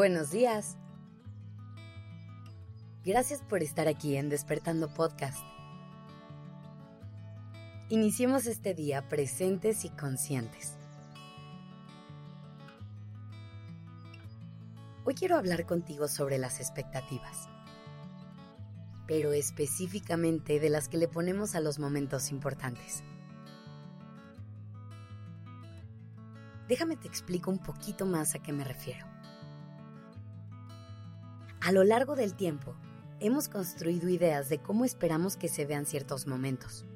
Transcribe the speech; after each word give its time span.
Buenos 0.00 0.30
días. 0.30 0.78
Gracias 3.04 3.42
por 3.42 3.62
estar 3.62 3.86
aquí 3.86 4.16
en 4.16 4.30
Despertando 4.30 4.88
Podcast. 4.94 5.44
Iniciemos 7.90 8.46
este 8.46 8.72
día 8.72 9.10
presentes 9.10 9.84
y 9.84 9.90
conscientes. 9.90 10.72
Hoy 15.04 15.12
quiero 15.12 15.36
hablar 15.36 15.66
contigo 15.66 16.08
sobre 16.08 16.38
las 16.38 16.60
expectativas, 16.60 17.50
pero 19.06 19.34
específicamente 19.34 20.60
de 20.60 20.70
las 20.70 20.88
que 20.88 20.96
le 20.96 21.08
ponemos 21.08 21.54
a 21.54 21.60
los 21.60 21.78
momentos 21.78 22.30
importantes. 22.30 23.04
Déjame 26.68 26.96
te 26.96 27.06
explico 27.06 27.50
un 27.50 27.58
poquito 27.58 28.06
más 28.06 28.34
a 28.34 28.38
qué 28.38 28.54
me 28.54 28.64
refiero. 28.64 29.09
A 31.62 31.72
lo 31.72 31.84
largo 31.84 32.16
del 32.16 32.34
tiempo, 32.34 32.74
hemos 33.20 33.50
construido 33.50 34.08
ideas 34.08 34.48
de 34.48 34.58
cómo 34.58 34.86
esperamos 34.86 35.36
que 35.36 35.48
se 35.48 35.66
vean 35.66 35.84
ciertos 35.84 36.26
momentos. 36.26 36.86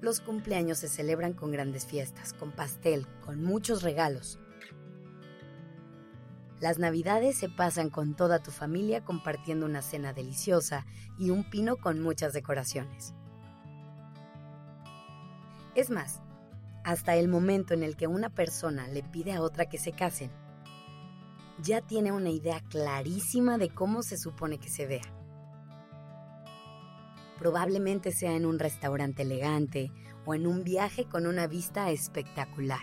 Los 0.00 0.20
cumpleaños 0.20 0.78
se 0.78 0.88
celebran 0.88 1.34
con 1.34 1.52
grandes 1.52 1.86
fiestas, 1.86 2.32
con 2.32 2.50
pastel, 2.50 3.06
con 3.24 3.44
muchos 3.44 3.84
regalos. 3.84 4.40
Las 6.58 6.80
navidades 6.80 7.36
se 7.36 7.48
pasan 7.48 7.90
con 7.90 8.16
toda 8.16 8.42
tu 8.42 8.50
familia 8.50 9.04
compartiendo 9.04 9.64
una 9.64 9.80
cena 9.80 10.12
deliciosa 10.12 10.84
y 11.20 11.30
un 11.30 11.48
pino 11.48 11.76
con 11.76 12.00
muchas 12.00 12.32
decoraciones. 12.32 13.14
Es 15.76 15.90
más, 15.90 16.20
hasta 16.82 17.14
el 17.14 17.28
momento 17.28 17.72
en 17.72 17.84
el 17.84 17.96
que 17.96 18.08
una 18.08 18.30
persona 18.30 18.88
le 18.88 19.04
pide 19.04 19.32
a 19.32 19.42
otra 19.42 19.66
que 19.68 19.78
se 19.78 19.92
casen, 19.92 20.32
ya 21.62 21.80
tiene 21.80 22.12
una 22.12 22.30
idea 22.30 22.60
clarísima 22.60 23.56
de 23.56 23.70
cómo 23.70 24.02
se 24.02 24.18
supone 24.18 24.58
que 24.58 24.68
se 24.68 24.86
vea. 24.86 25.14
Probablemente 27.38 28.12
sea 28.12 28.32
en 28.32 28.46
un 28.46 28.58
restaurante 28.58 29.22
elegante 29.22 29.92
o 30.24 30.34
en 30.34 30.46
un 30.46 30.64
viaje 30.64 31.04
con 31.04 31.26
una 31.26 31.46
vista 31.46 31.90
espectacular. 31.90 32.82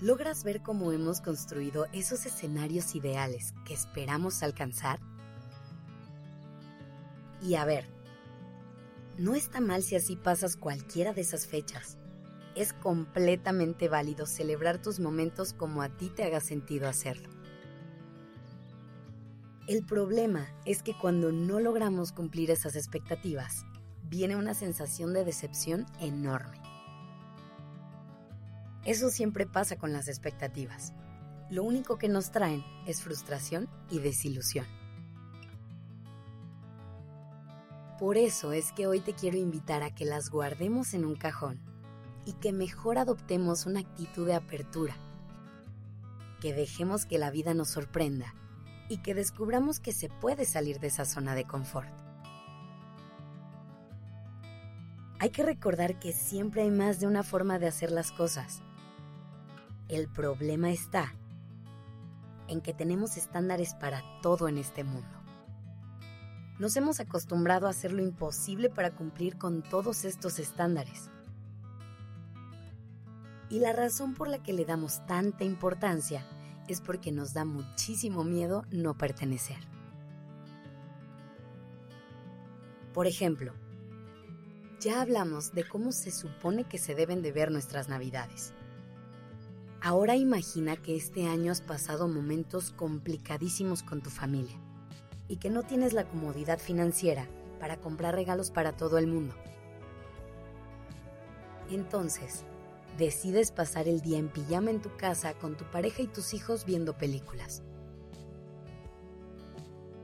¿Logras 0.00 0.44
ver 0.44 0.62
cómo 0.62 0.92
hemos 0.92 1.22
construido 1.22 1.86
esos 1.92 2.26
escenarios 2.26 2.94
ideales 2.94 3.54
que 3.64 3.72
esperamos 3.72 4.42
alcanzar? 4.42 5.00
Y 7.42 7.54
a 7.54 7.64
ver, 7.64 7.88
no 9.16 9.34
está 9.34 9.60
mal 9.60 9.82
si 9.82 9.96
así 9.96 10.16
pasas 10.16 10.56
cualquiera 10.56 11.14
de 11.14 11.22
esas 11.22 11.46
fechas 11.46 11.98
es 12.56 12.72
completamente 12.72 13.88
válido 13.88 14.26
celebrar 14.26 14.80
tus 14.80 14.98
momentos 14.98 15.52
como 15.52 15.82
a 15.82 15.90
ti 15.90 16.08
te 16.08 16.24
haga 16.24 16.40
sentido 16.40 16.88
hacerlo. 16.88 17.28
El 19.68 19.84
problema 19.84 20.48
es 20.64 20.82
que 20.82 20.96
cuando 20.96 21.32
no 21.32 21.60
logramos 21.60 22.12
cumplir 22.12 22.50
esas 22.50 22.74
expectativas, 22.74 23.66
viene 24.04 24.36
una 24.36 24.54
sensación 24.54 25.12
de 25.12 25.24
decepción 25.24 25.84
enorme. 26.00 26.60
Eso 28.84 29.10
siempre 29.10 29.46
pasa 29.46 29.76
con 29.76 29.92
las 29.92 30.08
expectativas. 30.08 30.94
Lo 31.50 31.62
único 31.62 31.98
que 31.98 32.08
nos 32.08 32.30
traen 32.30 32.64
es 32.86 33.02
frustración 33.02 33.68
y 33.90 33.98
desilusión. 33.98 34.66
Por 37.98 38.16
eso 38.16 38.52
es 38.52 38.72
que 38.72 38.86
hoy 38.86 39.00
te 39.00 39.14
quiero 39.14 39.36
invitar 39.36 39.82
a 39.82 39.94
que 39.94 40.04
las 40.04 40.30
guardemos 40.30 40.94
en 40.94 41.04
un 41.04 41.16
cajón 41.16 41.75
y 42.26 42.34
que 42.34 42.52
mejor 42.52 42.98
adoptemos 42.98 43.64
una 43.64 43.80
actitud 43.80 44.26
de 44.26 44.34
apertura, 44.34 44.94
que 46.40 46.52
dejemos 46.52 47.06
que 47.06 47.18
la 47.18 47.30
vida 47.30 47.54
nos 47.54 47.70
sorprenda 47.70 48.34
y 48.88 48.98
que 48.98 49.14
descubramos 49.14 49.80
que 49.80 49.92
se 49.92 50.08
puede 50.08 50.44
salir 50.44 50.80
de 50.80 50.88
esa 50.88 51.04
zona 51.04 51.34
de 51.34 51.44
confort. 51.44 51.88
Hay 55.18 55.30
que 55.30 55.44
recordar 55.44 55.98
que 55.98 56.12
siempre 56.12 56.62
hay 56.62 56.70
más 56.70 57.00
de 57.00 57.06
una 57.06 57.22
forma 57.22 57.58
de 57.58 57.68
hacer 57.68 57.90
las 57.90 58.12
cosas. 58.12 58.60
El 59.88 60.08
problema 60.08 60.70
está 60.70 61.14
en 62.48 62.60
que 62.60 62.74
tenemos 62.74 63.16
estándares 63.16 63.74
para 63.74 64.02
todo 64.20 64.48
en 64.48 64.58
este 64.58 64.84
mundo. 64.84 65.08
Nos 66.58 66.76
hemos 66.76 67.00
acostumbrado 67.00 67.66
a 67.66 67.70
hacer 67.70 67.92
lo 67.92 68.02
imposible 68.02 68.68
para 68.68 68.90
cumplir 68.90 69.38
con 69.38 69.62
todos 69.62 70.04
estos 70.04 70.38
estándares. 70.38 71.10
Y 73.48 73.60
la 73.60 73.72
razón 73.72 74.14
por 74.14 74.28
la 74.28 74.42
que 74.42 74.52
le 74.52 74.64
damos 74.64 75.06
tanta 75.06 75.44
importancia 75.44 76.26
es 76.68 76.80
porque 76.80 77.12
nos 77.12 77.32
da 77.32 77.44
muchísimo 77.44 78.24
miedo 78.24 78.64
no 78.70 78.98
pertenecer. 78.98 79.58
Por 82.92 83.06
ejemplo, 83.06 83.52
ya 84.80 85.00
hablamos 85.00 85.52
de 85.52 85.68
cómo 85.68 85.92
se 85.92 86.10
supone 86.10 86.64
que 86.64 86.78
se 86.78 86.94
deben 86.94 87.22
de 87.22 87.32
ver 87.32 87.50
nuestras 87.50 87.88
navidades. 87.88 88.52
Ahora 89.80 90.16
imagina 90.16 90.76
que 90.76 90.96
este 90.96 91.28
año 91.28 91.52
has 91.52 91.60
pasado 91.60 92.08
momentos 92.08 92.70
complicadísimos 92.72 93.82
con 93.82 94.02
tu 94.02 94.10
familia 94.10 94.58
y 95.28 95.36
que 95.36 95.50
no 95.50 95.62
tienes 95.62 95.92
la 95.92 96.04
comodidad 96.04 96.58
financiera 96.58 97.26
para 97.60 97.76
comprar 97.76 98.14
regalos 98.14 98.50
para 98.50 98.76
todo 98.76 98.98
el 98.98 99.06
mundo. 99.06 99.34
Entonces, 101.70 102.44
decides 102.96 103.50
pasar 103.50 103.88
el 103.88 104.00
día 104.00 104.18
en 104.18 104.28
pijama 104.28 104.70
en 104.70 104.80
tu 104.80 104.96
casa 104.96 105.34
con 105.34 105.56
tu 105.56 105.64
pareja 105.70 106.02
y 106.02 106.06
tus 106.06 106.34
hijos 106.34 106.64
viendo 106.64 106.96
películas. 106.96 107.62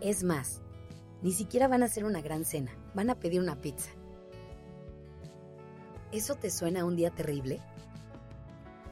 Es 0.00 0.22
más, 0.22 0.60
ni 1.22 1.32
siquiera 1.32 1.68
van 1.68 1.82
a 1.82 1.86
hacer 1.86 2.04
una 2.04 2.20
gran 2.20 2.44
cena, 2.44 2.72
van 2.94 3.08
a 3.08 3.18
pedir 3.18 3.40
una 3.40 3.60
pizza. 3.60 3.90
¿Eso 6.12 6.34
te 6.34 6.50
suena 6.50 6.82
a 6.82 6.84
un 6.84 6.96
día 6.96 7.10
terrible? 7.10 7.60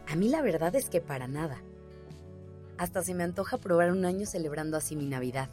A 0.09 0.17
mí 0.17 0.29
la 0.29 0.43
verdad 0.43 0.75
es 0.75 0.89
que 0.89 1.01
para 1.01 1.29
nada. 1.29 1.63
Hasta 2.79 3.03
se 3.03 3.15
me 3.15 3.23
antoja 3.23 3.59
probar 3.59 3.93
un 3.93 4.05
año 4.05 4.27
celebrando 4.27 4.77
así 4.77 4.97
mi 4.97 5.07
Navidad. 5.07 5.51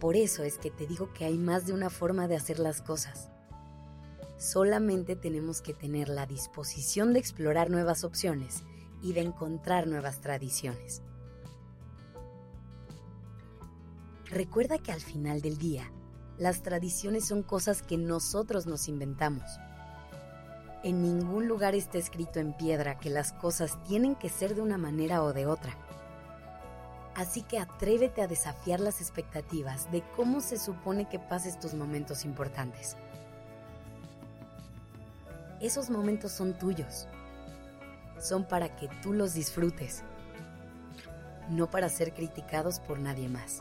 Por 0.00 0.16
eso 0.16 0.42
es 0.42 0.58
que 0.58 0.70
te 0.70 0.86
digo 0.86 1.12
que 1.12 1.24
hay 1.24 1.36
más 1.36 1.66
de 1.66 1.72
una 1.72 1.90
forma 1.90 2.26
de 2.26 2.36
hacer 2.36 2.58
las 2.58 2.82
cosas. 2.82 3.28
Solamente 4.42 5.14
tenemos 5.14 5.62
que 5.62 5.72
tener 5.72 6.08
la 6.08 6.26
disposición 6.26 7.12
de 7.12 7.20
explorar 7.20 7.70
nuevas 7.70 8.02
opciones 8.02 8.64
y 9.00 9.12
de 9.12 9.20
encontrar 9.20 9.86
nuevas 9.86 10.20
tradiciones. 10.20 11.00
Recuerda 14.24 14.78
que 14.78 14.90
al 14.90 15.00
final 15.00 15.42
del 15.42 15.58
día, 15.58 15.92
las 16.38 16.64
tradiciones 16.64 17.24
son 17.24 17.44
cosas 17.44 17.82
que 17.82 17.96
nosotros 17.96 18.66
nos 18.66 18.88
inventamos. 18.88 19.44
En 20.82 21.02
ningún 21.02 21.46
lugar 21.46 21.76
está 21.76 21.98
escrito 21.98 22.40
en 22.40 22.56
piedra 22.56 22.98
que 22.98 23.10
las 23.10 23.32
cosas 23.32 23.80
tienen 23.84 24.16
que 24.16 24.28
ser 24.28 24.56
de 24.56 24.62
una 24.62 24.76
manera 24.76 25.22
o 25.22 25.32
de 25.32 25.46
otra. 25.46 25.78
Así 27.14 27.42
que 27.42 27.60
atrévete 27.60 28.22
a 28.22 28.26
desafiar 28.26 28.80
las 28.80 29.00
expectativas 29.00 29.88
de 29.92 30.02
cómo 30.16 30.40
se 30.40 30.58
supone 30.58 31.08
que 31.08 31.20
pases 31.20 31.60
tus 31.60 31.74
momentos 31.74 32.24
importantes 32.24 32.96
esos 35.62 35.90
momentos 35.90 36.32
son 36.32 36.54
tuyos. 36.54 37.06
Son 38.20 38.46
para 38.46 38.76
que 38.76 38.88
tú 39.00 39.12
los 39.12 39.34
disfrutes, 39.34 40.02
no 41.48 41.70
para 41.70 41.88
ser 41.88 42.12
criticados 42.12 42.80
por 42.80 42.98
nadie 42.98 43.28
más. 43.28 43.60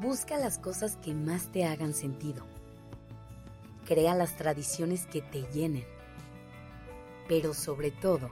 Busca 0.00 0.36
las 0.36 0.58
cosas 0.58 0.96
que 0.96 1.14
más 1.14 1.52
te 1.52 1.64
hagan 1.64 1.94
sentido. 1.94 2.44
Crea 3.86 4.14
las 4.16 4.36
tradiciones 4.36 5.06
que 5.06 5.22
te 5.22 5.42
llenen. 5.52 5.86
Pero 7.28 7.54
sobre 7.54 7.92
todo, 7.92 8.30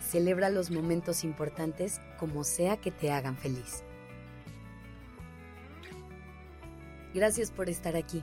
celebra 0.00 0.50
los 0.50 0.70
momentos 0.70 1.24
importantes 1.24 2.02
como 2.18 2.44
sea 2.44 2.76
que 2.76 2.90
te 2.90 3.10
hagan 3.10 3.38
feliz. 3.38 3.82
Gracias 7.14 7.50
por 7.50 7.70
estar 7.70 7.96
aquí. 7.96 8.22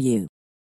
you. 0.00 0.28